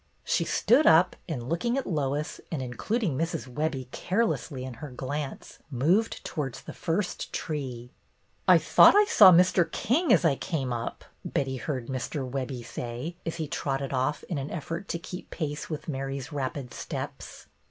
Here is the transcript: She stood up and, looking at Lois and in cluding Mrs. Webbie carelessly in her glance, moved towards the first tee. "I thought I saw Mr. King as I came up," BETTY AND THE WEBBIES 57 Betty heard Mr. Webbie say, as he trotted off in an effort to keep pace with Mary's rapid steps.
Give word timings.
She 0.23 0.45
stood 0.45 0.87
up 0.87 1.15
and, 1.29 1.47
looking 1.47 1.77
at 1.77 1.85
Lois 1.85 2.41
and 2.51 2.59
in 2.59 2.73
cluding 2.73 3.15
Mrs. 3.15 3.45
Webbie 3.47 3.87
carelessly 3.91 4.65
in 4.65 4.73
her 4.81 4.89
glance, 4.89 5.59
moved 5.69 6.25
towards 6.25 6.61
the 6.63 6.73
first 6.73 7.31
tee. 7.31 7.91
"I 8.47 8.57
thought 8.57 8.95
I 8.95 9.05
saw 9.05 9.31
Mr. 9.31 9.71
King 9.71 10.11
as 10.11 10.25
I 10.25 10.35
came 10.37 10.73
up," 10.73 11.05
BETTY 11.23 11.59
AND 11.59 11.67
THE 11.67 11.73
WEBBIES 11.73 11.83
57 11.83 11.83
Betty 11.83 11.85
heard 11.85 11.87
Mr. 11.87 12.31
Webbie 12.31 12.65
say, 12.65 13.15
as 13.27 13.35
he 13.35 13.47
trotted 13.47 13.93
off 13.93 14.23
in 14.23 14.39
an 14.39 14.49
effort 14.49 14.87
to 14.87 14.97
keep 14.97 15.29
pace 15.29 15.69
with 15.69 15.87
Mary's 15.87 16.31
rapid 16.31 16.73
steps. 16.73 17.45